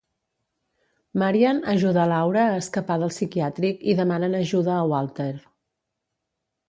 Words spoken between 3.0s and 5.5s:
del psiquiàtric i demanen ajuda a Walter.